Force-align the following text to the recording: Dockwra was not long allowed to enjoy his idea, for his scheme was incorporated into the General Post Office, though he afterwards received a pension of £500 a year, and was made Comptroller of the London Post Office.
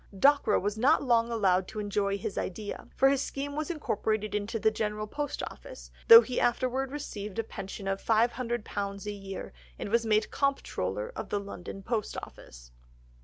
Dockwra 0.17 0.59
was 0.59 0.79
not 0.79 1.03
long 1.03 1.29
allowed 1.31 1.67
to 1.67 1.79
enjoy 1.79 2.17
his 2.17 2.35
idea, 2.35 2.87
for 2.95 3.07
his 3.07 3.21
scheme 3.21 3.55
was 3.55 3.69
incorporated 3.69 4.33
into 4.33 4.57
the 4.57 4.71
General 4.71 5.05
Post 5.05 5.43
Office, 5.45 5.91
though 6.07 6.21
he 6.21 6.39
afterwards 6.39 6.91
received 6.91 7.37
a 7.37 7.43
pension 7.43 7.87
of 7.87 8.01
£500 8.01 9.05
a 9.05 9.11
year, 9.11 9.53
and 9.77 9.89
was 9.89 10.03
made 10.03 10.31
Comptroller 10.31 11.11
of 11.15 11.29
the 11.29 11.39
London 11.39 11.83
Post 11.83 12.17
Office. 12.23 12.71